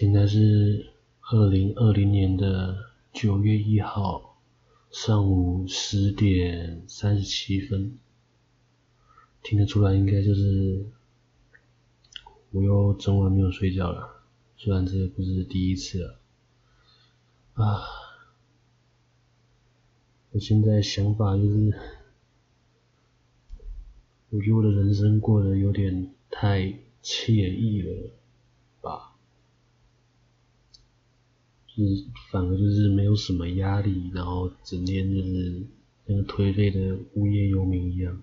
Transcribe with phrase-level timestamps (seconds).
[0.00, 4.40] 现在是二零二零年的九月一号
[4.92, 7.98] 上午十点三十七分，
[9.42, 10.86] 听得出来应该就是
[12.52, 14.22] 我又整晚没有睡觉了，
[14.56, 16.20] 虽然这不是第一次了
[17.54, 17.82] 啊，
[20.30, 21.74] 我现在想法就是，
[24.30, 26.72] 我觉得我的人生过得有点太
[27.02, 28.12] 惬意了。
[31.78, 35.62] 就是反而就是没有什么压力，然后整天就是
[36.08, 38.20] 像个颓废的无业游民一样，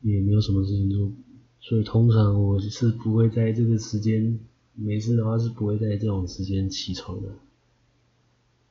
[0.00, 1.12] 也没有什么事情做，
[1.60, 4.40] 所以通常我是不会在这个时间，
[4.74, 7.28] 没事的话是不会在这种时间起床的，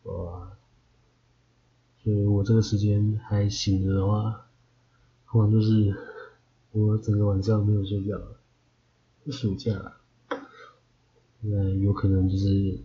[0.04, 0.52] 哇，
[2.04, 4.48] 所以我这个时间还醒着的话，
[5.28, 5.96] 通常就是
[6.74, 8.38] 我整个晚上没有睡觉了，
[9.32, 9.96] 暑假。
[11.42, 12.80] 那有可能就是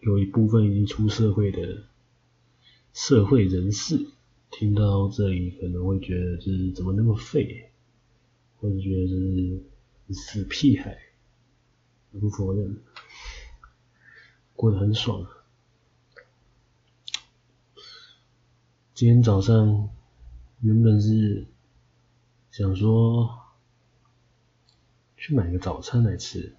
[0.00, 1.84] 有一部分已经出社会的
[2.92, 4.06] 社会人士，
[4.50, 7.70] 听到这里可能会觉得就是怎么那么废，
[8.56, 9.62] 或者觉得就是
[10.14, 10.96] 死屁孩，
[12.12, 12.78] 不否认，
[14.54, 15.26] 过得很爽。
[18.94, 19.88] 今天早上
[20.60, 21.46] 原本是
[22.50, 23.30] 想说
[25.16, 26.56] 去买个早餐来吃。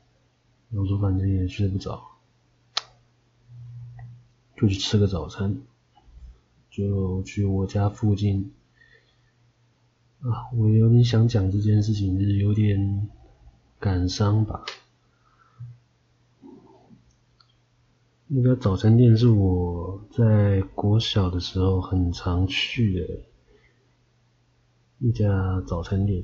[0.73, 2.01] 我说反正也睡不着，
[4.55, 5.61] 就去吃个早餐，
[6.69, 8.53] 就去我家附近。
[10.21, 13.09] 啊，我有点想讲这件事情，就是有点
[13.79, 14.63] 感伤吧。
[18.27, 23.19] 那家早餐店是我在国小的时候很常去的
[24.99, 26.23] 一家早餐店。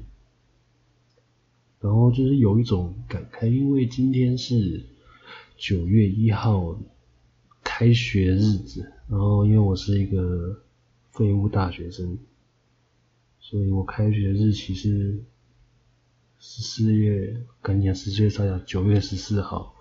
[1.79, 4.83] 然后就是有一种感慨，因为今天是
[5.57, 6.75] 九月一号
[7.63, 10.59] 开学日子，然后因为我是一个
[11.11, 12.17] 废物大学生，
[13.39, 15.23] 所以我开学日期是
[16.39, 19.75] 十四月，赶紧十四月三十，九月十四号。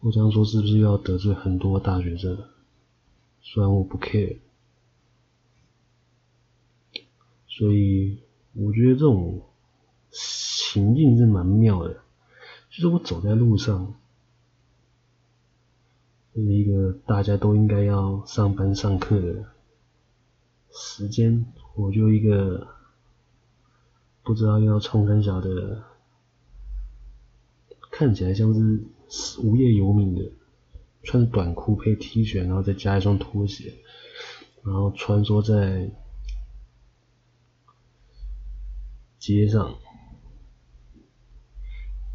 [0.00, 2.38] 我这样说是不是又要得罪很多大学生？
[3.42, 4.38] 虽然我不 care，
[7.46, 8.18] 所以
[8.54, 9.42] 我觉得这种。
[10.10, 11.94] 情境是蛮妙的，
[12.70, 13.94] 就是我走在路上，
[16.34, 19.44] 就是一个大家都应该要上班上课的
[20.70, 22.68] 时间，我就一个
[24.22, 25.84] 不知道要冲三小的，
[27.90, 28.52] 看起来像
[29.08, 30.32] 是无业游民的，
[31.02, 33.74] 穿短裤配 T 恤，然后再加一双拖鞋，
[34.62, 35.90] 然后穿梭在
[39.18, 39.74] 街上。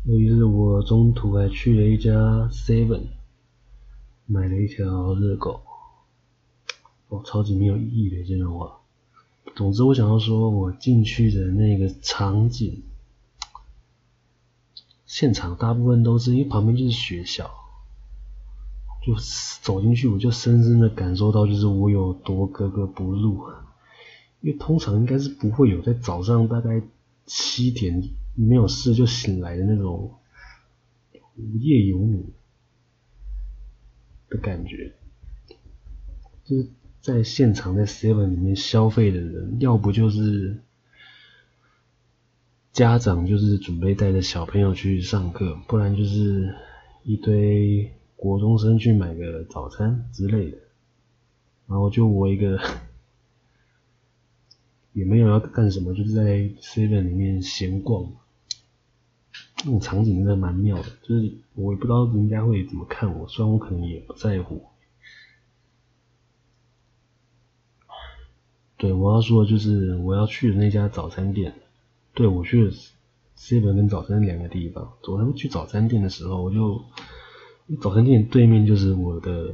[0.06, 2.12] 有一次，我中途还去了一家
[2.50, 3.04] Seven，
[4.26, 5.62] 买了一条热狗，
[7.08, 8.82] 哦，超级没有意义的这种话。
[9.56, 12.84] 总之，我想要说，我进去的那个场景，
[15.06, 17.50] 现场大部分都是因为旁边就是学校，
[19.06, 19.16] 就
[19.62, 23.42] 走进去，我就深深的感受到，就是我有多格格不入。
[24.42, 26.82] 因为通常应该是不会有在早上大概
[27.26, 28.04] 七点。
[28.36, 30.20] 没有事就醒来的那种
[31.36, 32.34] 无业游民
[34.30, 34.94] 的感觉，
[36.44, 36.70] 就是
[37.02, 40.62] 在现场在 Seven 里面消费的人，要不就是
[42.72, 46.56] 家长就是准备带着小朋友去上课，不然就是
[47.04, 50.58] 一堆国中生去买个早餐之类的，
[51.68, 52.60] 然后就我一个。
[54.94, 56.24] 也没有要干什么，就是在
[56.62, 58.14] Seven 里面闲逛。
[59.66, 64.66] 那种场景真的蛮妙的，就是我也不知道人家会怎么看我，虽然我可能也不在乎。
[68.78, 71.56] 对，我要说的就是我要去的那家早餐店。
[72.14, 72.72] 对，我去了
[73.38, 74.94] Seven 跟早餐两个地方。
[75.02, 76.84] 昨天去早餐店的时候，我就
[77.82, 79.54] 早餐店对面就是我的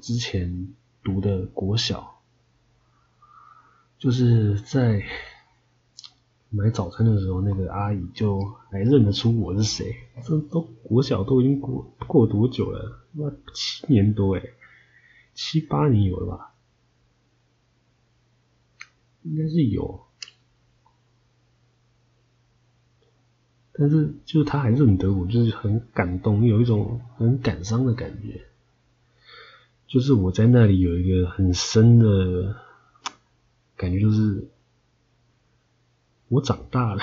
[0.00, 2.20] 之前读的国小。
[3.98, 5.02] 就是在
[6.50, 9.94] 买早餐的时候，那个阿姨就还认得出我是谁。
[10.24, 13.06] 这都国小都已经过过多久了？
[13.12, 14.54] 那七年多诶，
[15.32, 16.52] 七八年有了吧？
[19.22, 20.00] 应该是有。
[23.72, 28.42] 但是就是他还认得我，就是很感动，有一种很感伤的感觉。
[29.86, 32.56] 就是我在那里有一个很深的。
[33.76, 34.50] 感觉就是
[36.30, 37.02] 我长大了，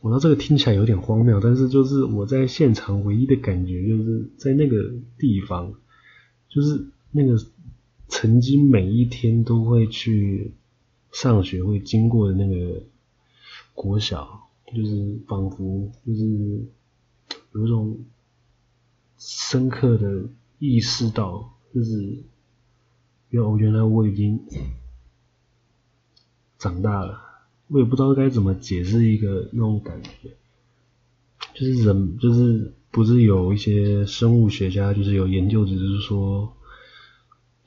[0.00, 5.74] 我知道这个听起来有点荒谬，但是就是我在现场唯一的感觉，就是在那个地方，
[6.48, 7.36] 就是那个
[8.06, 10.52] 曾经每一天都会去
[11.10, 12.80] 上学会经过的那个
[13.74, 16.24] 国小，就是仿佛就是
[17.54, 17.98] 有一种
[19.18, 20.28] 深刻的
[20.60, 22.22] 意识到，就是
[23.30, 24.40] 哟，原来我已经
[26.56, 27.25] 长大了。
[27.68, 30.30] 我也不知道该怎么解释一个那种感觉，
[31.54, 36.56] 就是人，就是不是有一些生物学家就是有研究，只是说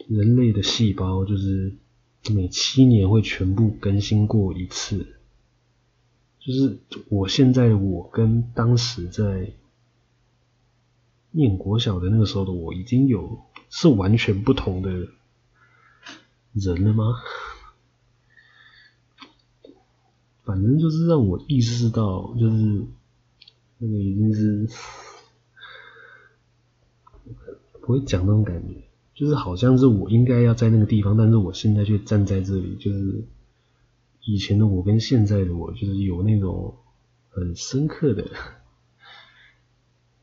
[0.07, 1.75] 人类的细胞就是
[2.31, 5.15] 每七年会全部更新过一次，
[6.39, 6.79] 就是
[7.09, 9.51] 我现在我跟当时在
[11.31, 14.89] 念国小的那个时候的我已经有是完全不同的
[16.53, 17.15] 人了吗？
[20.49, 22.83] 反正就是让我意识到，就是
[23.77, 24.67] 那个已经是
[27.79, 28.81] 不会讲那种感觉，
[29.13, 33.25] 就是好像是我应该要在那个地方，但是我现在却站在这里，就是
[34.23, 36.73] 以前的我跟现在的我，就是有那种
[37.29, 38.27] 很深刻的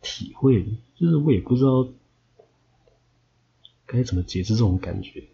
[0.02, 0.64] 体会，
[0.96, 1.86] 就是我也不知道
[3.86, 5.28] 该怎么解释这种感觉，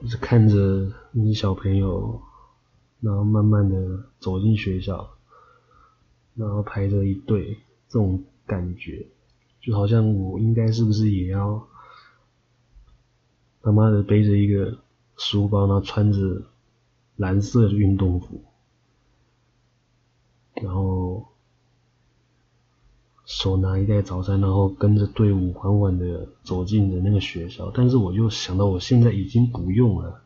[0.00, 2.22] 就是看着那些小朋友。
[3.06, 5.08] 然后慢慢的走进学校，
[6.34, 7.56] 然后排着一队，
[7.88, 9.06] 这种感觉，
[9.60, 11.68] 就好像我应该是不是也要，
[13.62, 14.78] 他妈的背着一个
[15.16, 16.42] 书包，然后穿着
[17.14, 18.42] 蓝色的运动服，
[20.54, 21.28] 然后
[23.24, 27.70] 手拿一袋早餐，然后跟着队伍缓缓的走进的那个学校。
[27.72, 30.25] 但是我就想到，我现在已经不用了。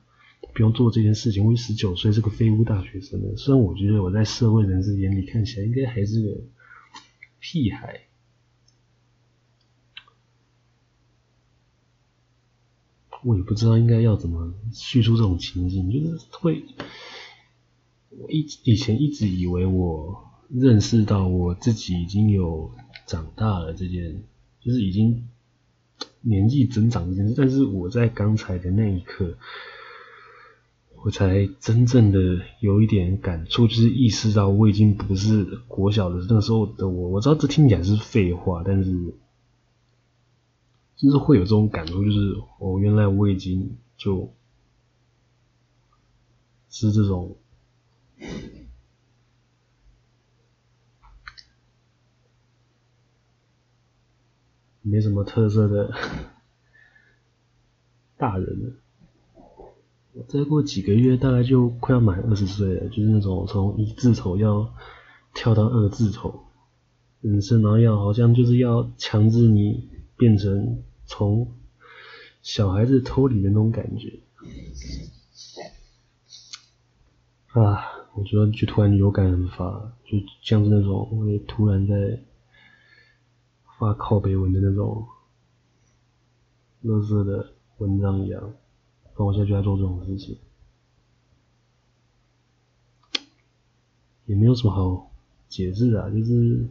[0.53, 3.37] 不用做这件事情，我十九岁是个废物大学生了。
[3.37, 6.41] 虽然我觉得我在社会人士眼里看起来应该还是个
[7.39, 8.01] 屁孩，
[13.23, 16.65] 我也不知道应该要怎么叙述这种情景，就是会，
[18.11, 22.73] 我以以前一直以为我认识到我自己已经有
[23.07, 24.25] 长大了这件，
[24.61, 25.29] 就是已经
[26.23, 29.39] 年纪增长这件事，但是我在刚才的那一刻。
[31.03, 37.09] 我才真正的有一点感触，就是意识到我已经不是国小的那个时候的我。
[37.09, 39.15] 我知道这听起来是废话，但是
[40.97, 42.19] 就是会有这种感触，就是
[42.59, 44.31] 哦，原来我已经就
[46.69, 47.35] 是这种
[54.83, 55.95] 没什么特色的
[58.19, 58.75] 大人了。
[60.29, 64.75] 再过几个月，大概就快要满二十岁了，就是那种从一字头要
[65.35, 66.47] 跳到二字头
[67.21, 71.53] 人生，然后要好像就是要强制你变成从
[72.43, 74.19] 小孩子脱离的那种感觉
[77.53, 77.85] 啊！
[78.15, 82.21] 我觉得就突然有感而发，就像是那种会突然在
[83.79, 85.07] 发靠北文的那种
[86.85, 88.53] 垃圾的文章一样。
[89.27, 90.39] 我现在就在做这种事情，
[94.27, 95.11] 也没有什么好
[95.49, 96.67] 解释的啊，就是，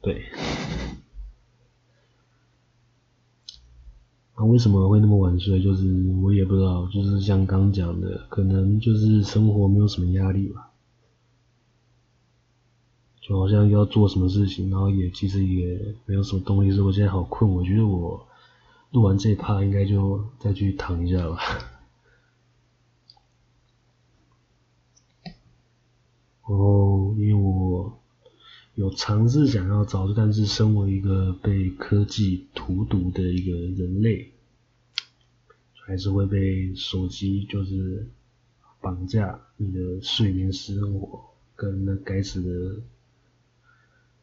[0.00, 0.24] 对，
[4.34, 5.60] 啊，为什么会那么晚睡？
[5.62, 5.84] 就是
[6.22, 10.70] 我也不知道，就是像刚讲的，可能就是生活没有什么压力吧，
[13.20, 18.26] 就好像要做什么事情，然后也其实也没有什么动力，所以我现在好困，我觉得我。
[18.94, 21.36] 录完这一趴，应该就再去躺一下吧。
[26.46, 28.00] 然 后，因为我
[28.76, 34.30] 有尝试想要找，但是身为一个被科技荼毒的一个人类，
[35.72, 38.08] 还是会被手机就是
[38.80, 41.20] 绑架你的睡眠生活
[41.56, 42.80] 跟那该死的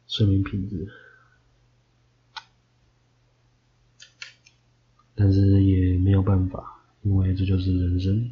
[0.06, 0.88] 睡眠品质。
[5.14, 8.30] 但是也没有办法，因为这就是人生。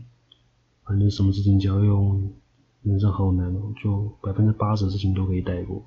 [0.82, 2.32] 反正什么事情只要用，
[2.82, 5.84] 人生好难哦，就百分之八十的事情都可以带过。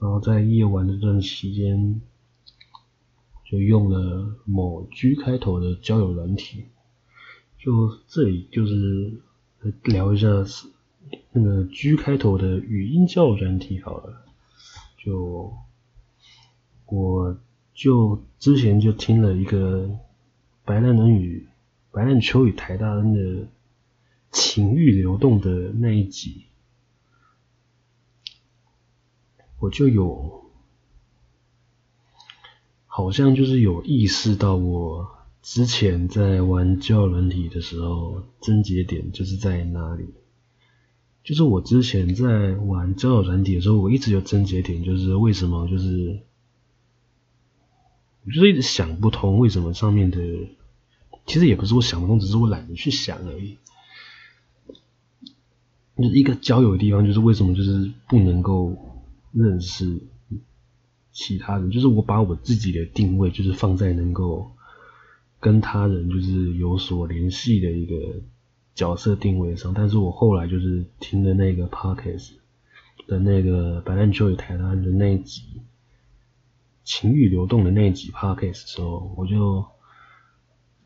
[0.00, 2.00] 然后在夜晚这段期间，
[3.44, 6.64] 就用了某 G 开头的交友软体。
[7.58, 9.22] 就这里就是
[9.84, 10.28] 聊一下
[11.30, 14.24] 那个 G 开头的语音交友软体好了。
[14.98, 15.52] 就
[16.86, 17.36] 我。
[17.78, 19.88] 就之前就听了一个
[20.64, 21.46] 白兰人与
[21.92, 23.46] 白兰秋与台大恩的
[24.32, 26.46] 情欲流动的那一集，
[29.60, 30.50] 我就有
[32.88, 35.08] 好像就是有意识到，我
[35.40, 40.14] 之前在玩交友软体的时候，症结点就是在哪里？
[41.22, 46.24] 就是我之前在玩交友软体的时候，我一直有症结点，就是为什么就是。
[48.24, 50.18] 我就是一直想不通，为什么上面的，
[51.26, 53.56] 其实也不是我想不通，只是我懒得去想而已。
[55.96, 58.76] 就是一个交友的地方，就是为什么就是不能够
[59.32, 59.98] 认识
[61.10, 61.70] 其他人？
[61.70, 64.52] 就是我把我自己的定位，就是放在能够
[65.40, 67.96] 跟他人就是有所联系的一个
[68.74, 69.74] 角色定位上。
[69.74, 72.32] 但是我后来就是听的那个 Podcast
[73.08, 75.62] 的那个白烂秋与台湾的那一集。
[76.88, 79.66] 情欲流动的那一集 podcast 时候，我就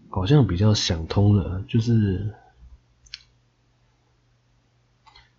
[0.08, 2.34] 好像比较想通了，就是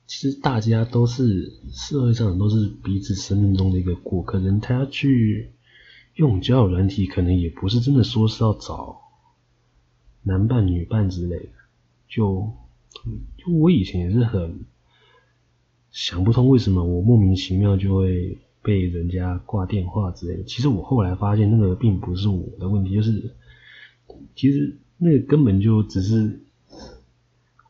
[0.08, 5.52] 其实大家都是社会上都是彼此生命中的一个过客，人他去
[6.16, 9.02] 用交友软体，可能也不是真的说是要找
[10.22, 11.52] 男伴女伴之类的，
[12.08, 12.54] 就
[13.36, 14.66] 就我以前也是很
[15.92, 18.38] 想不通，为什么我莫名其妙就会。
[18.64, 23.36] 被人家挂电话之类的，其实我后来发现那个并不是我的问题，就是
[24.36, 26.40] 其实那个根本就只是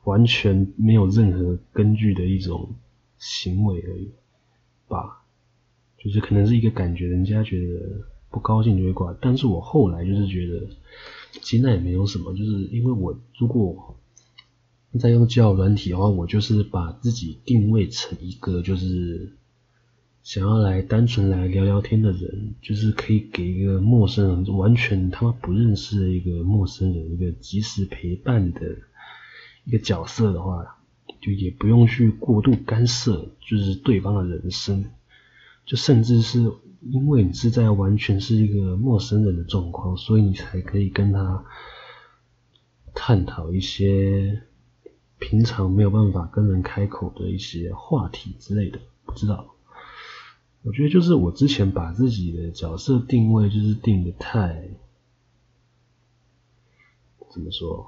[0.03, 2.75] 完全没有任何根据的一种
[3.17, 4.12] 行为而已
[4.88, 5.23] 吧，
[5.97, 10.67] 就是可能是一个感觉，人家觉得不高兴就会挂，但是我后来就是觉得
[11.41, 13.97] 其实那也没有什么，就是因为我如果
[15.00, 19.33] 在用交友软体的话，我就是把自己定位成一个就是。
[20.24, 28.62] 想要来单纯来聊聊天的人，就是可以给一个陌生人，完全他妈不认识的一个陌生人，一个及时陪伴的
[29.65, 30.77] 一个角色的话，
[31.20, 34.86] 就也不用去过度干涉，就是对方的人生，
[35.65, 36.39] 就甚至是
[36.80, 41.44] 因为你是在完全是一个陌生人的状况，所以你才可以跟他
[42.94, 44.42] 探讨一些
[45.20, 49.52] 平常没有办法跟人开口的一些话题之类的，不知道。
[50.63, 54.70] 我觉得就是我之前把自己的角色定位就是定的太，
[57.29, 57.86] 怎么说，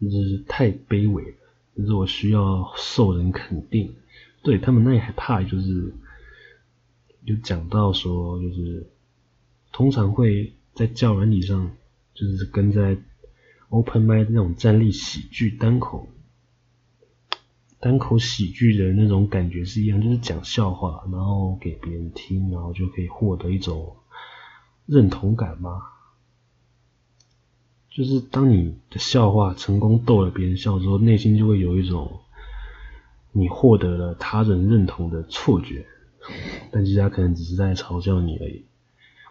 [0.00, 1.36] 就是太卑微了，
[1.76, 3.94] 就是我需要受人肯定。
[4.42, 5.94] 对，他们那也害怕，就是
[7.26, 8.86] 就讲到说，就是
[9.72, 11.70] 通常会在交友软体上，
[12.12, 12.98] 就是跟在
[13.70, 16.08] open mic 那种站立喜剧单口。
[17.80, 23.96] 单口喜剧的那种感觉是一样，就是讲笑话，然后给别人听，然后就可以获得一种
[24.84, 25.82] 认同感嘛。
[27.88, 32.20] 就是当你的笑话成功逗了别人笑之后，内心就会有一种
[33.32, 35.86] 你获得了他人认同的错觉，
[36.70, 38.64] 但其实他可能只是在嘲笑你而已。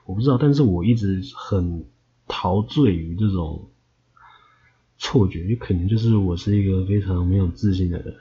[0.05, 1.85] 我不知道，但是我一直很
[2.27, 3.69] 陶醉于这种
[4.97, 8.15] 错觉，也可能就是我是一个非常没有自信的人。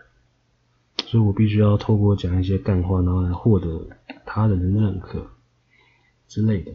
[1.07, 3.89] 所以我必须要透过讲一些干话，然后来获得
[4.27, 5.31] 他人的认可
[6.27, 6.73] 之类的。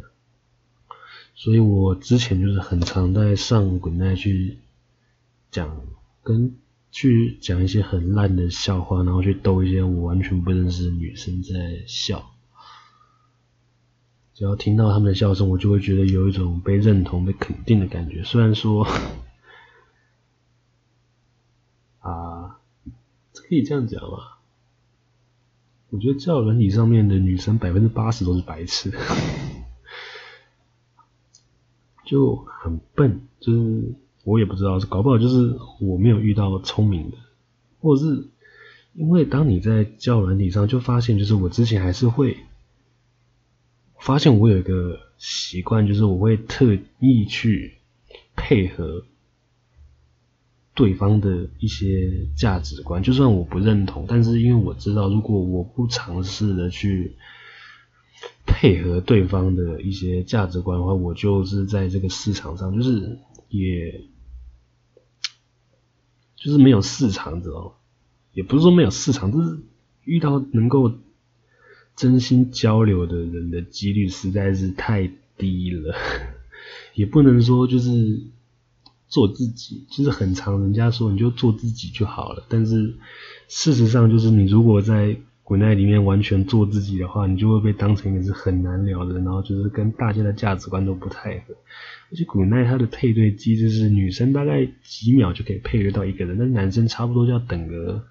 [1.35, 4.57] 所以我之前就是很常在上滚带去
[5.51, 5.81] 讲，
[6.23, 6.55] 跟
[6.91, 12.31] 去讲一些很烂的笑话，然后去逗一些我完全不认识的女生在笑。
[14.33, 18.23] 只要听到他们的笑声，我就会觉得有一种被认同、被肯定的感觉。
[18.23, 18.87] 虽然说。
[21.99, 22.59] 啊
[23.41, 24.29] 可以这样讲吗？
[25.89, 28.91] 我觉得教软体上面的女生百分之八十都是白痴，
[32.03, 37.17] 就很笨，就是我也不知道，搞不好就是我没有遇到聪明的，
[37.79, 38.27] 或是
[38.93, 42.37] 因为当你在教软体上就发现，就是我之前还是会
[43.99, 47.75] 发现我有一个习惯，就是我会特意去
[48.35, 49.05] 配合。
[50.75, 57.15] 对方的一些价值观，就算我不认同，但是因为我知道，如果我不尝试的去
[58.47, 64.01] 配合对方的一些价值观的话，我就是在这个市场上，就是也，
[66.35, 67.71] 就是没有市场，知道吗？
[68.33, 69.59] 也不是说没有市场，就是
[70.05, 70.91] 遇到能够
[71.95, 75.95] 真心交流的人的几率实在是太低了，
[76.95, 78.23] 也不能说就是。
[79.13, 82.43] 做自己其实很长，人家说你就做自己就好了。
[82.49, 82.95] 但是
[83.47, 91.53] 事实上，就是你如果在 Good Night 里面完全做自己的话，你就会被当成一个是很难聊的，然后就是跟大家的价值观都不太合。
[92.09, 98.03] 而且 Good Night 它的配对机制是女生大概几秒就可以配对到一个人，但男生差不多就要等个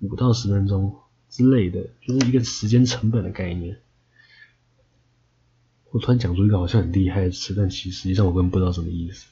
[0.00, 0.96] 五到十分钟
[1.28, 3.76] 之类的，就是一个时间成本的概念。
[5.90, 9.26] 我突然讲出一个好像很厉害的词，但其实际上我根本不知道什么意思。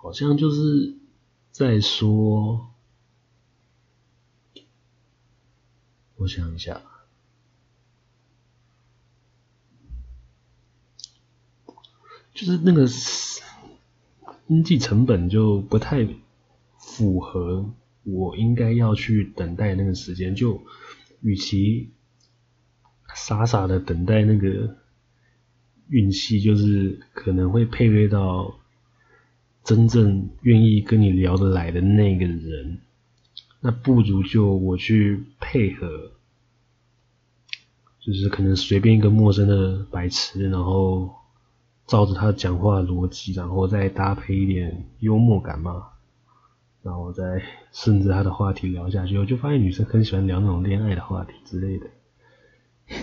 [0.00, 0.96] 好像就是
[1.50, 2.66] 在说。
[6.16, 6.82] 我想一下，
[12.34, 12.86] 就是那个
[14.46, 16.06] 经济成本就不太
[16.76, 20.62] 符合我应该要去等待那个时间，就
[21.22, 21.88] 与其
[23.14, 24.76] 傻傻的等待那个
[25.88, 28.59] 运气，就是可能会配对到
[29.64, 32.78] 真正愿意跟你聊得来的那个人。
[33.60, 36.12] 那不如就我去配合，
[38.00, 41.10] 就是可能随便一个陌生的白痴，然后
[41.86, 45.88] 照着他讲话的逻辑，然后再搭配一点幽默感嘛，
[46.82, 51.86] 然后再顺着他的话题聊下去，我就发现女生很喜欢聊那种恋爱的话题之类的，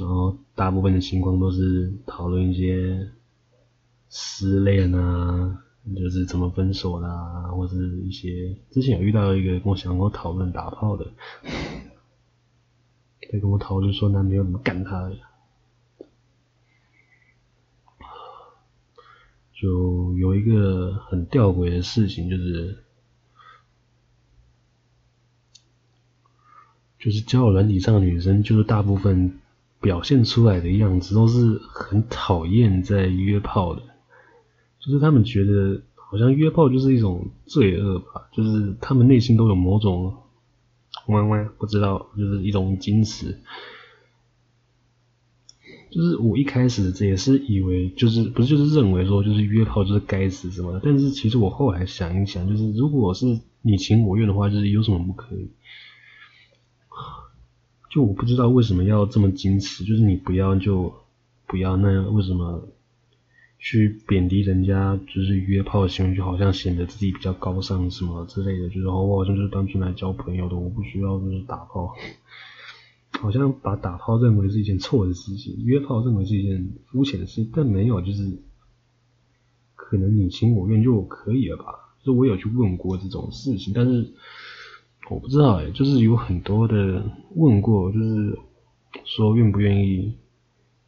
[0.00, 3.10] 然后大部分的情况都是讨论一些
[4.12, 5.64] 失恋啊。
[5.96, 11.10] 就是怎么分手啦，或是一些之前有遇到一个跟我想跟我讨论打炮的，
[13.28, 15.16] 在跟我讨论说男朋友怎么干他的，
[19.52, 22.84] 就有一个很吊诡的事情，就是
[27.00, 29.40] 就是交友软体上的女生，就是大部分
[29.80, 33.82] 表现出来的样子都是很讨厌在约炮的。
[34.84, 40.14] 就是他们觉得好像约炮就是一种罪恶吧，就是他们内心都有某种
[41.06, 43.38] 弯弯不知道，就是一种矜持。
[45.90, 55.48] 就是我一开始也是以为就是不是就是认为说就是约炮就是该死什么的，但是其实我后来想一想，就是如果是你情我愿的话，就是有什么不可以？
[57.90, 60.94] 就我不知道为什么要这么矜持，就是你不要就
[61.46, 62.66] 不要，那为什么？
[63.64, 71.94] 去贬低人家，就是约炮的行为，就好像显得自己比较高尚什么之类的，就是哦，我好像就是单纯来交朋友的，我不需要就是打炮，
[73.20, 78.36] 好像把打炮认为是一件错的事情，约炮认为是一件肤浅的事情，但没有，就是
[79.76, 81.94] 可能你情我愿就可以了吧？
[82.02, 84.12] 就我有去问过这种事情，但是
[85.08, 87.04] 我不知道哎，就是有很多的
[87.36, 88.36] 问过，就是
[89.04, 90.16] 说愿不愿意。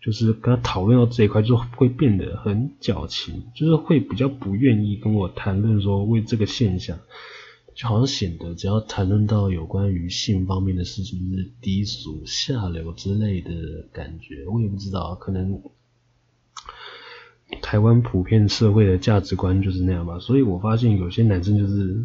[0.05, 6.99] 就是跟他讨论到这一块，就会变得很矫情，就是会比较不愿意跟我谈论说为这个现象，
[7.75, 13.51] 就好像显得只要谈论到有关于性方面的事情，就是低俗下流之类的
[13.95, 14.45] 感觉。
[14.53, 15.63] 我也不知道，可能
[17.63, 20.19] 台湾普遍社会的价值观就是那样吧。
[20.19, 22.05] 所以我发现有些男生就是，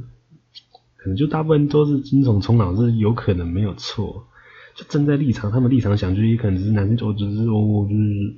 [0.95, 4.25] 可能就大部分都是精虫冲脑，是有可能没有错。
[4.75, 8.35] 就站在立场，他们立场想，就也可能只是男生，就只是哦，就是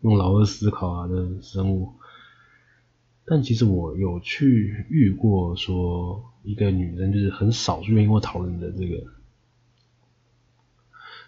[0.00, 1.92] 用老二思考啊的生物。
[3.24, 9.04] 但其实我有去遇过，说一个女生就是很少愿意跟我讨论的这个，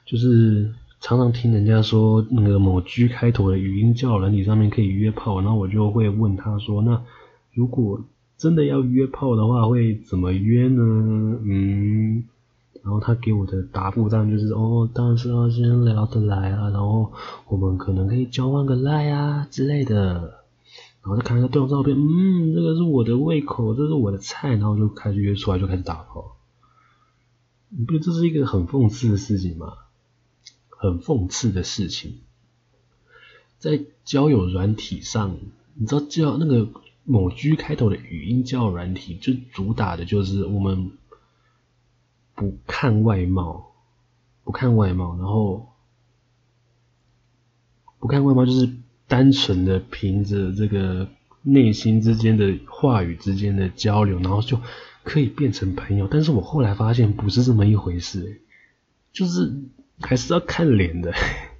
[0.06, 7.04] 就是常常听人家说那个某 G 开头的语音交友软体上面可以约炮，然后我就会问他说，那
[7.52, 8.02] 如果
[8.38, 10.82] 真的要约炮的话，会怎么约呢？
[11.44, 12.24] 嗯。
[12.82, 17.12] 然后他给我的答复当然就是哦，当然是要先聊得来啊，然后
[17.46, 20.40] 我们可能可以交换个赖啊之类的，
[21.02, 26.36] 然后再看一下对方照片，嗯，这个是我的胃口，这是我的菜，然后就开始约出来就开始打炮。
[27.68, 29.74] 你不觉得这是一个很讽刺的事情吗？
[30.70, 32.20] 很讽刺的事情，
[33.58, 35.36] 在交友软体上，
[35.74, 36.68] 你知道叫那个
[37.04, 40.92] 某 G 开头的语音交友软体，就主打的就是我们。
[42.40, 43.74] 不看外貌，
[44.44, 45.74] 不看外貌，然后
[47.98, 48.66] 不看外貌，就是
[49.06, 51.06] 单纯的凭着这个
[51.42, 54.58] 内心之间的话语之间的交流，然后就
[55.04, 56.08] 可以变成朋友。
[56.10, 58.40] 但是我后来发现不是这么一回事，
[59.12, 59.52] 就是
[60.00, 61.12] 还是要看脸的，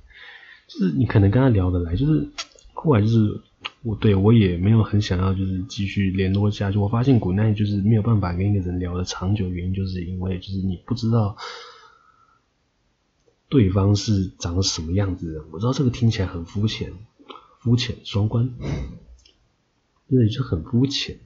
[0.67, 2.31] 就是你可能跟他聊得来，就是
[2.73, 3.43] 后来就是。
[3.83, 6.79] 我对我也没有很想要，就是继续联络下去。
[6.79, 11.37] 我发现古奈就是没有办法跟一个人聊得长久，原因就是因为就是你不知道
[13.49, 15.45] 对方是长什么样子的。
[15.51, 16.93] 我知道这个听起来很肤浅，
[17.59, 18.51] 肤浅双关，
[20.09, 21.19] 对，就很肤浅。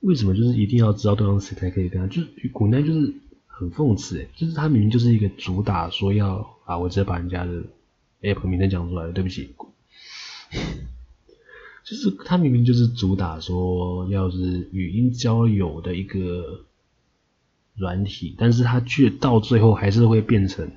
[0.00, 2.08] 为什么就是一定要知道对方是谁才可以跟他？
[2.08, 3.14] 就是古奈就是
[3.46, 7.62] 很讽刺诶，就是他明明就是一个主打说要啊，我直接把人家的
[8.22, 9.54] app 名称讲出来了，对不起。
[11.84, 16.64] 就是他明明就是主打说要是语音交友的一个
[17.74, 20.70] 软体，但是他却到最后还是会变成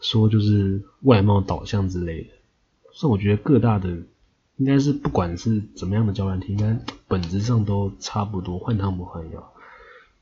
[0.00, 2.30] 说就是外貌导向之类的。
[2.92, 3.90] 所以我觉得各大的
[4.56, 9.52] 应该是不管是怎么样的交友软体，应该本质上都差不多，换汤不换药。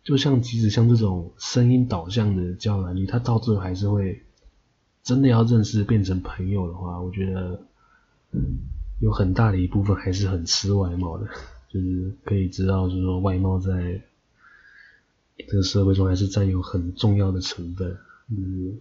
[0.03, 4.23] 就像即使像这种声音导向的交友软体，他到最后还是会
[5.03, 7.63] 真的要认识变成朋友的话，我觉得
[9.01, 11.27] 有很大的一部分还是很吃外貌的，
[11.69, 14.03] 就是可以知道，就是说外貌在
[15.37, 17.97] 这个社会中还是占有很重要的成分。
[18.31, 18.79] 嗯。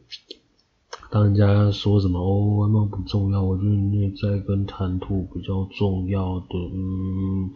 [1.09, 7.51] 当人家说什么哦，外貌不重要，我觉得内在跟谈吐比较重要的，嗯，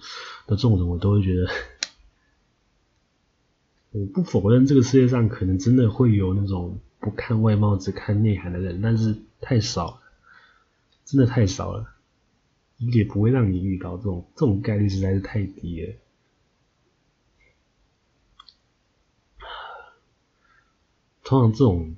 [0.48, 1.48] 的这种人我都会觉得，
[3.92, 10.00] 我不否认这个世界上可能真的会有那种不看外貌只看内涵的人，但是太少，
[11.08, 11.96] 真的太少了，
[12.78, 15.94] 也不会让你遇到这种，这种概率实在是太低了。
[21.24, 21.96] 通常这种。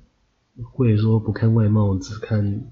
[0.73, 2.69] 会说不看外貌只看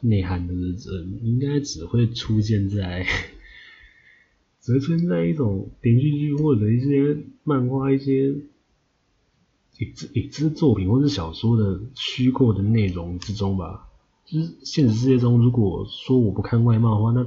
[0.00, 3.06] 内涵的人，应该只会出现在，
[4.60, 8.30] 只会出现在一种连续剧或者一些漫画、一些
[9.78, 13.91] 影子影子作品或者小说的虚构的内容之中吧。
[14.24, 17.24] 就是现实世界中，如果说我不看外貌的话，那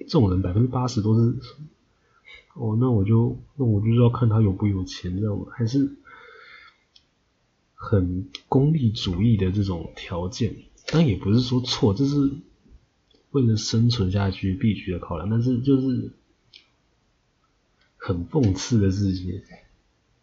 [0.00, 1.36] 这种人百分之八十都是，
[2.54, 5.46] 哦，那我就那我就是要看他有不有钱，知道吗？
[5.50, 5.96] 还是？
[7.80, 10.56] 很功利主义的这种条件，
[10.88, 12.32] 但也不是说错，这是
[13.30, 15.30] 为了生存下去必须的考量。
[15.30, 16.10] 但是就是
[17.96, 19.42] 很讽刺的事情，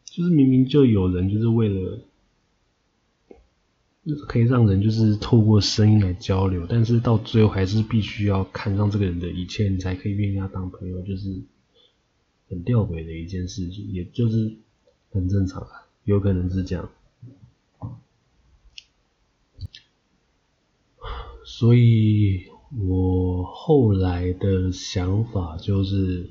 [0.03, 2.01] 就是明明就有人就是为了，
[4.27, 11.41] 可以让人就是透过声音来交流，但是到最后还是必须要看上这个人的一切，你才可以愿意跟他当朋友，就是
[12.49, 14.53] 很吊诡的一件事情，也就是
[15.11, 16.89] 很正常啊，有可能是这样。
[21.43, 22.45] 所以
[22.87, 26.29] 我后来的想法就是，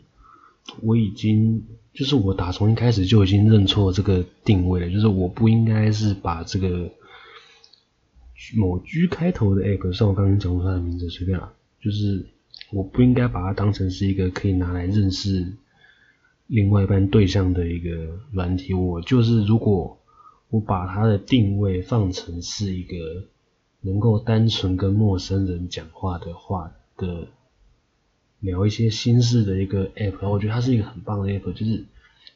[0.82, 6.90] 我已经就是我打从一开始就已经认错这个定位了，就是我不应该是把这个
[8.56, 12.26] 某居开头的 app，像我刚刚讲出它的名字随便啦，就是
[12.70, 15.52] 我不应该把它当成是一个可以拿来认识
[16.46, 18.74] 另外一半对象的一个软体。
[18.74, 19.98] 我就是如果
[20.50, 23.26] 我把它的定位放成是一个。
[23.86, 27.28] 能够单纯跟陌生人讲话的话的
[28.40, 31.84] 聊一些心事的一个 app，然后我觉得它是一个很棒的 app，就是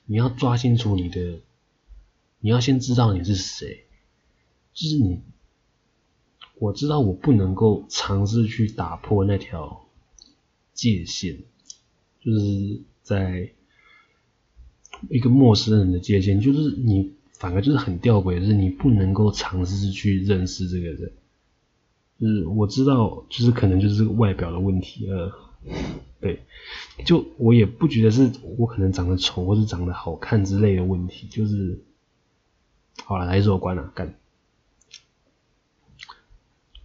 [0.04, 1.40] 你要抓清楚你的，
[2.40, 3.84] 你要先知道你是谁，
[4.74, 5.22] 就是你，
[6.59, 9.87] 我知道我不能够尝试去打破那条
[10.75, 11.37] 界限，
[12.21, 13.51] 就是在
[15.09, 21.12] 一个陌生人的界限，就是你反而就是很吊诡，就是你不能够尝试去认识这个人。
[22.21, 25.33] 就是我知道，就是可能就是这个外表的问题，呃，
[26.21, 26.42] 对，
[27.05, 31.81] 就我也不觉得是我可能长得丑或是长得好看之类的问题，就是，
[33.05, 34.18] 好了，还是我关了，干。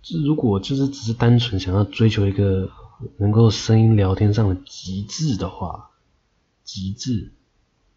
[0.04, 2.70] 就如果就是只是单纯想要追求一个
[3.18, 5.92] 能够声音聊天上的极致的话，
[6.66, 7.32] 极致，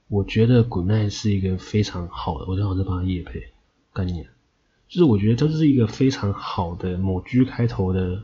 [0.06, 3.52] 我觉得 Goodnight 是一个非常好的，我正好在帮他业配，
[3.92, 4.28] 概念。
[4.88, 8.22] 就是我觉得这是一个非常好的某居开头的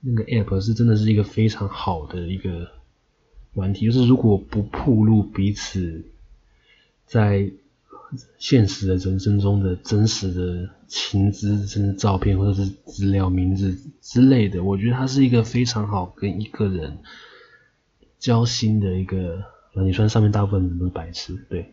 [0.00, 2.70] 那个 app，是真的是一个非常好的一个
[3.52, 3.84] 软体。
[3.84, 6.06] 就是如果不暴露彼此
[7.04, 7.52] 在
[8.38, 16.98] 现实的人生中的真实的情资、甚至照片或者是资料、名字之类的，我觉得它是一个非常好跟一个人
[18.18, 21.72] 交心的一个软你算上面大部分人都是白痴，对。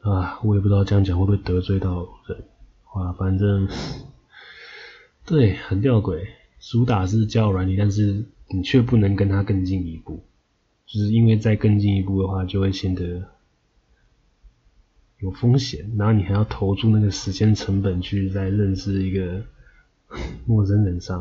[0.00, 2.42] 啊，我也不知道这样讲会不会得罪到人，
[2.92, 3.68] 啊，反正，
[5.24, 6.26] 对，很吊诡，
[6.58, 10.22] 主打是交友软体，但是你却不能跟他更进一步，
[10.86, 13.28] 就是因为再更进一步的话，就会显得
[15.18, 19.42] 有风险，然后你还要投注那个时间成本去再认识一个
[20.46, 21.18] 陌生人上，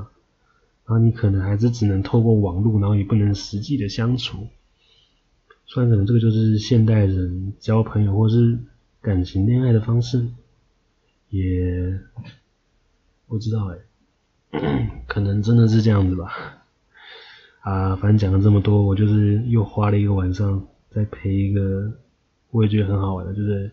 [0.86, 4.48] 然后你可能还是只能透过网络，然后也不能实际的相处，
[5.66, 8.60] 虽然可能这个就是现代人交朋友或是。
[9.04, 10.28] 感情恋爱的方式，
[11.30, 12.00] 也
[13.26, 16.61] 不知道哎， 可能真的是这样子吧。
[17.62, 21.94] 啊，反正讲了这么多，我就是又花了一个晚上在陪一个，
[22.50, 23.72] 我也觉得很好玩的，就是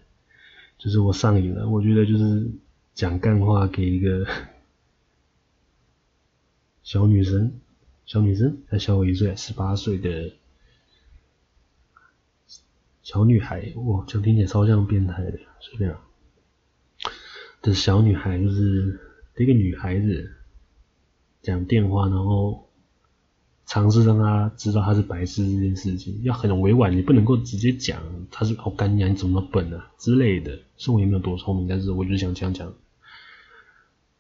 [0.77, 1.67] 就是我上瘾了。
[1.67, 2.51] 我觉得就是
[2.95, 4.27] 讲干话给一个
[6.83, 7.51] 小女生，
[8.05, 10.35] 小女生才小我一岁，十八岁的
[13.03, 15.99] 小女孩，哇，这听起来超像变态的，随便啊。
[17.63, 19.01] 的小女孩就是
[19.39, 20.31] 一个女孩子
[21.41, 22.68] 讲电话，然后。
[23.69, 28.01] 尝试让他知道他是白痴这件事情，要很委婉，你不能够直接讲
[28.31, 30.59] 他是好干娘，你怎么笨啊之类的。
[30.79, 32.73] 虽然我也没有多聪明，但是我就想这样讲。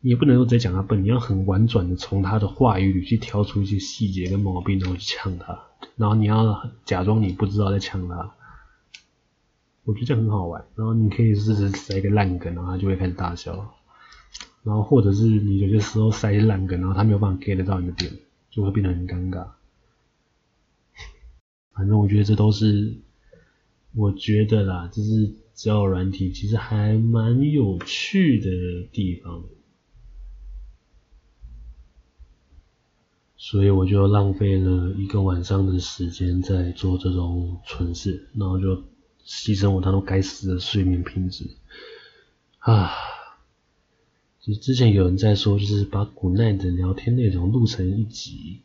[0.01, 5.59] 你也不能够直接讲他笨，你要很婉转的从他的话语里去挑出一些细节跟毛病，然后去呛他。
[5.97, 8.35] 然后你要假装你不知道在呛他。
[9.85, 10.63] 我觉得这很好玩。
[10.77, 13.75] 然后你可以试试塞一个烂梗，然后他就会开始大笑。
[14.63, 18.13] 然后或者是你有些时候塞烂梗，然后他没有办法 get 到你的点。
[18.59, 19.51] 就会变得很尴尬。
[21.73, 22.97] 反正我觉得这都是，
[23.94, 29.44] 我觉得啦，就是交友软体其实还蛮有趣的地方。
[33.37, 38.75] 所以我就浪费了一个晚上的时间在做这种蠢事，然后就
[39.25, 41.49] 牺牲我那种该死的睡眠品质
[42.59, 42.90] 啊。
[44.55, 48.61] 之前有人在说，就是把古奈的聊天内容录成一集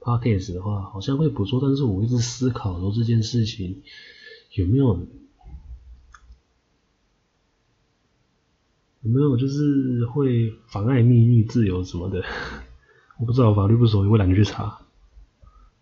[0.00, 1.60] podcast 的话，好像会不错。
[1.62, 3.82] 但是我一直思考说这件事情
[4.54, 5.06] 有没有
[9.02, 12.24] 有没有就是会妨碍秘密自由什么的，
[13.18, 14.80] 我不知道，法律不熟，我懒得去查。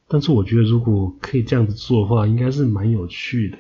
[0.07, 3.59] 但是我觉得如果可以这样子做的话，应该是蛮有趣的。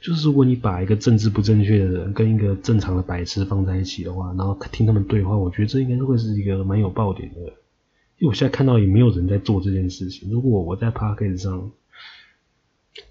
[0.00, 7.40] 就是如果你把一个政治不正确的人跟一个正常的白痴放在一起的话，然后听他们对话，我觉得这应该会是一个蛮有爆点的。
[7.40, 10.30] 因为我现在看到也没有人在做这件事情。
[10.30, 11.72] 如果我在 Podcast 上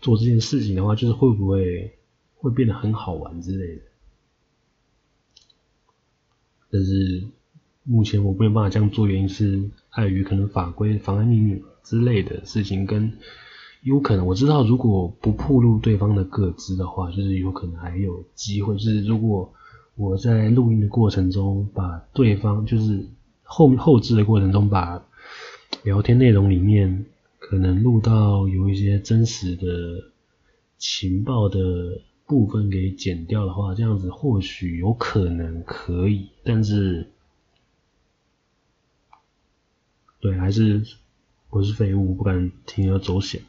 [0.01, 1.93] 做这件事情的话，就是会不会
[2.35, 3.81] 会变得很好玩之类的。
[6.71, 7.23] 但是
[7.83, 13.11] 目前我没有办法这样做，原因是碍于可能法规妨碍秘密之类的事情跟。
[13.83, 18.75] 有可能我知道，如果不暴露对方的个资的话，就是有可能还有机会。
[18.75, 19.53] 就是如果
[19.95, 23.05] 我在录音的过程中，把对方就是
[23.43, 25.03] 后后置的过程中，把
[25.83, 27.05] 聊天内容里面
[27.39, 29.65] 可能录到有一些真实的
[30.77, 36.29] 情报的部分给剪掉的话，这样子或许有可能可以。
[36.45, 37.09] 但是，
[40.21, 40.81] 对，还是
[41.49, 43.41] 我是废物，不敢铤而走险。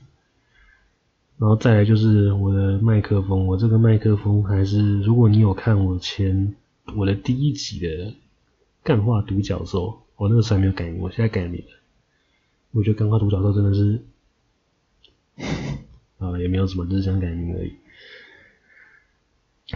[1.36, 6.54] 然后再来就是我的麦克风，我这个麦克风还是，如果你有看我前
[6.96, 8.14] 我的第一集的
[8.84, 11.66] 干话独角兽，我那个时候还没有改名，我现在改名了。
[12.70, 14.04] 我觉得干话独角兽真的是，
[16.18, 17.72] 啊，也没有什么，只是想改名而已。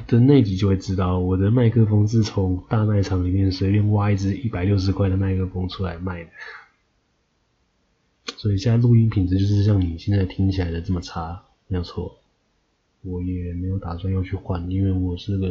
[0.07, 6.31] 等那集就会知道，我的麦克风是从大卖场里面随便挖一支一百六十块的麦克风出来卖的，
[8.39, 11.43] 所以现在录音品质就是像你现在听起来的这么差。
[11.71, 12.17] 没有错，
[13.03, 15.47] 我也没有打算要去换，因为我是个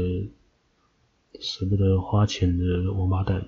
[1.39, 3.47] 舍不得花钱的王八蛋。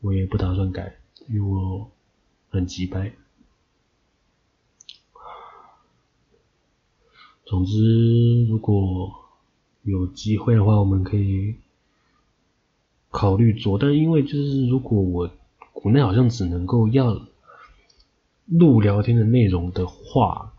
[0.00, 0.96] 我也不打算改，
[1.28, 1.90] 因为我
[2.48, 3.12] 很急掰。
[7.44, 9.12] 总之，如果
[9.82, 11.56] 有机会的话，我们可以
[13.10, 13.78] 考虑做。
[13.78, 15.30] 但因为就是如果我
[15.74, 17.20] 国内好像只能够要
[18.46, 20.54] 录聊天的内容的话。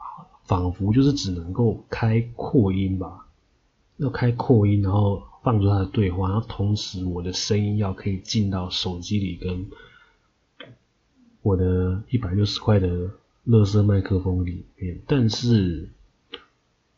[0.45, 3.27] 仿佛就是只能够开扩音吧，
[3.97, 9.67] 要开扩音，然后放出他的对话，然后同时我的声音要可以进到手机里，跟
[11.41, 13.11] 我的一百六十块的
[13.45, 14.99] 乐色麦克风里面。
[15.07, 15.89] 但是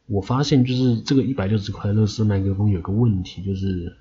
[0.07, 3.95] 我发现就是这个一百六十块乐色麦克风有个问题，就是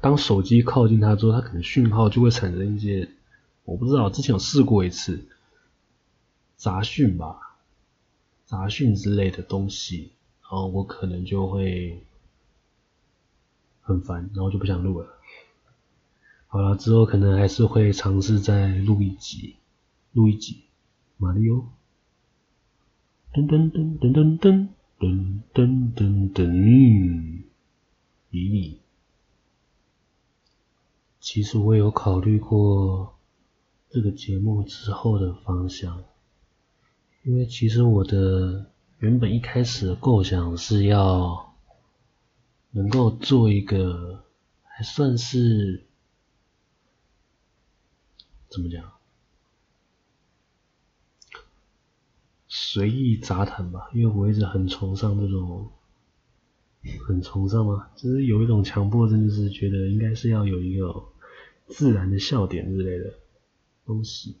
[0.00, 3.08] 当手机靠近它之后，它可能讯号就会产生一些，
[3.64, 5.24] 我不知道，之前有试过一次
[6.56, 7.43] 杂讯吧。
[8.54, 10.12] 杂讯之类的东西，
[10.42, 12.06] 然后我可能就会
[13.80, 15.08] 很烦，然后就不想录了。
[16.46, 19.56] 好了，之后可能还是会尝试再录一集，
[20.12, 20.62] 录一集，
[21.16, 21.66] 马里奥，
[23.32, 24.68] 噔噔噔噔噔噔
[25.00, 27.42] 噔噔噔噔，
[28.30, 28.76] 咦，
[31.18, 33.16] 其实我有考虑过
[33.90, 36.04] 这个节目之后的方向。
[37.24, 41.54] 因为其实我的原本一开始的构想是要
[42.70, 44.22] 能够做一个
[44.62, 45.84] 还算是
[48.50, 48.92] 怎么讲？
[52.46, 55.70] 随意杂谈吧，因为我一直很崇尚这种，
[57.06, 61.04] 很崇尚吗，就是有一种强迫症，就是觉得应该是要有一个
[61.68, 63.14] 自然的笑点之类的
[63.86, 64.36] 东西，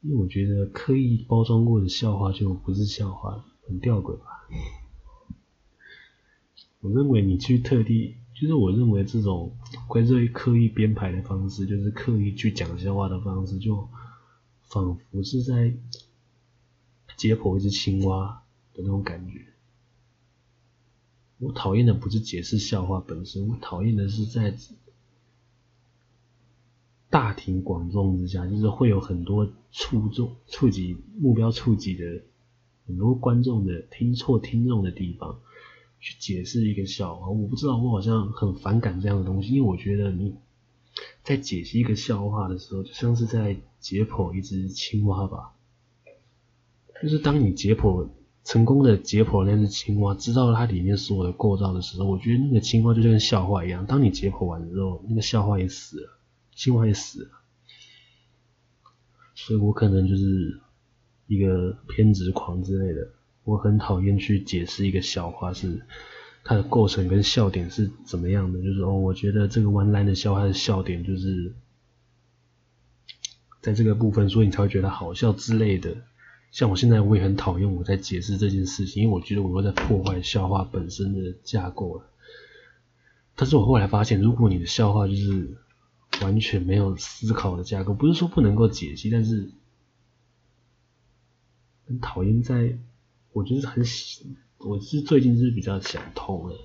[0.00, 4.26] 因为我觉得刻意包装过的笑话就不是笑话，很吊诡吧。
[6.80, 9.56] 我认为你去特地，就是我认为这种
[9.88, 13.88] 关于刻意编排的方式，就是刻意去讲笑话的方式，就
[14.62, 15.74] 仿佛是在
[17.16, 19.44] 解剖一只青蛙的那种感觉。
[21.38, 24.56] 我讨厌的不是解释笑话本身，我讨厌的是在
[27.10, 32.04] 大庭广众之下，就是会有很多触众、触及目标、触及的
[32.86, 35.40] 很多观众的听错听众的地方。
[36.00, 40.32] 去解释一个笑话，我不知道，我好像很反感这样的东西，因为我觉得你
[41.24, 45.54] 在解析一个笑话的时候，就像是在解剖一只青蛙吧。
[47.02, 48.08] 就是当你解剖
[48.44, 53.84] 成功的解剖那只青蛙，知道它里面所有的构造的时候，我觉得那个青蛙就像笑话一样。
[53.84, 56.17] 当你解剖完之后，那个笑话也死了，
[56.58, 57.30] 青蛙也死了。
[59.36, 60.60] 所以我可能就是
[61.28, 63.08] 一个偏执狂之类的。
[63.44, 65.86] 我很讨厌去解释一个笑话是
[66.42, 71.54] 它的构成跟笑点是怎么样的，就是哦，我觉得这个 one line 的笑话的笑点就是
[73.60, 75.96] 在这个部分，所以你才会觉得好笑之类的。
[76.50, 82.10] 像我现在我也很讨厌我在解释这件事情，因为我觉得我又在破坏笑话本身的架构了。
[83.36, 85.56] 但是我后来发现，如果你的笑话就是
[86.20, 89.50] 完全没有思考的架构，不是说不能够解析，但是
[91.86, 92.78] 很讨厌在。
[93.30, 93.84] 我就是很，
[94.56, 96.56] 我是最近是比较想通了。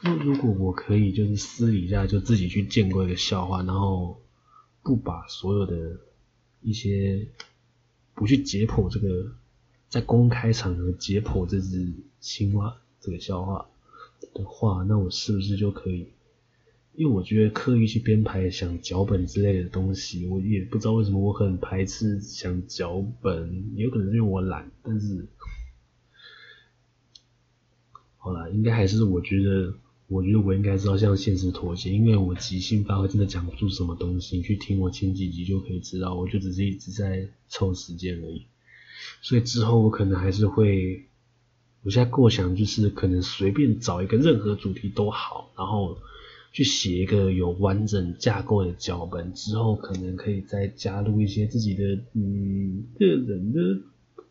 [0.00, 4.20] 那如果我可以就是私底下就自己去建构一个笑话，然后
[4.82, 6.00] 不把所有的
[6.62, 7.28] 一些
[8.14, 9.32] 不去解剖这个，
[9.88, 13.68] 在公开场合解剖这只青蛙这个笑话
[14.32, 16.08] 的话，那我是不是就可以？
[17.00, 25.26] 因为我觉得刻意去编排想脚本之类的东西，我也不知道为什么我很排斥想脚本，也有可能是因为我懒，但是。
[28.18, 29.72] 好啦，应该还是我觉得，
[30.08, 38.44] 我觉得我应该是要向现实妥协，因为我即兴发挥真的讲不出什么东西，你去听我前几集就可以知道，我就只是一直在凑时间而已。
[39.22, 41.06] 所以之后我可能还是会，
[41.82, 45.96] 我现在构想就是可能随便找一个任何主题都好，然后
[46.50, 53.60] 去写一个有完整架构的脚本，之后可能可以再加入一些自己的嗯个人的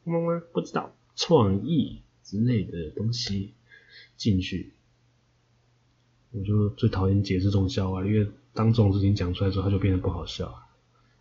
[0.04, 3.54] 妈妈不知道创意之类的东西。
[4.18, 4.74] 进去，
[6.32, 10.54] 我就最讨厌解释这种笑话，因为当这种事情讲出来之后，它就变得不好笑。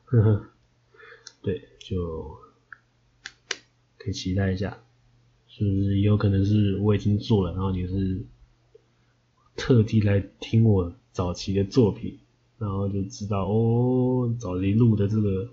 [0.07, 0.47] 呵呵，
[1.41, 2.37] 对，就
[3.99, 4.83] 可以期待一下，
[5.47, 8.21] 是不是有可能是我已经做了，然后你是
[9.59, 12.18] 特地来听我早期的作品，
[12.59, 15.51] 然后就知道哦，早期录的这个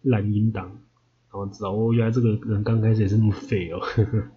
[0.00, 0.70] 烂音档，
[1.30, 3.80] 然后知道哦，原来这个人刚开始也是那么废哦。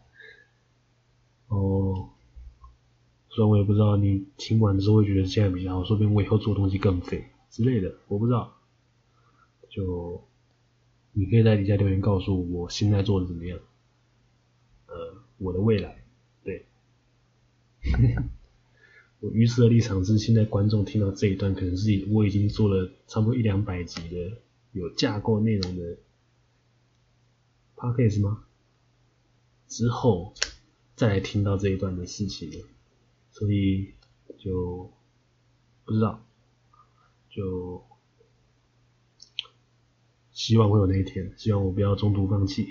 [1.47, 2.09] 哦，
[3.29, 8.53] 虽然我也不知道你听完之后会觉得现在比较好，说不定我以后做东西更废之类的，我不知道。
[9.69, 10.23] 就
[11.13, 13.57] 你可以在底下留言告诉，我现在做的怎么样？
[14.87, 16.03] 呃，我的未来，
[16.43, 16.65] 对。
[19.25, 24.37] 我预设的立场是，现在观众听到这一段，可能是我已经做了差不多一两百集的
[24.71, 25.97] 有架构内容的
[27.75, 28.45] Podcast 吗？
[29.67, 30.33] 之后。
[30.95, 32.63] 再来听到这一段的事情，
[33.29, 33.95] 所以
[34.37, 34.89] 就
[35.83, 36.25] 不知道，
[37.29, 37.83] 就
[40.31, 42.69] 希望会有那一天，希望我不要中途放弃，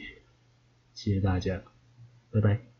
[0.95, 1.63] 谢谢大家，
[2.31, 2.74] 拜拜。